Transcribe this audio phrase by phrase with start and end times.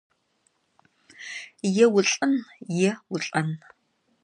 [1.75, 2.33] Yêulh'ın,
[2.77, 3.49] yêulh'en.